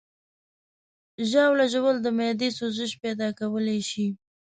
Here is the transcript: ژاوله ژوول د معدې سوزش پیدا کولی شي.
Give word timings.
ژاوله 1.29 1.65
ژوول 1.73 1.97
د 2.01 2.07
معدې 2.17 2.49
سوزش 2.57 2.91
پیدا 3.03 3.27
کولی 3.39 3.79
شي. 3.89 4.07